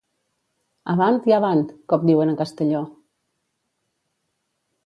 Avant 0.93 1.19
i 1.31 1.35
avant, 1.37 1.61
com 1.93 2.09
diuen 2.11 2.33
a 2.33 2.37
Castelló. 2.41 2.83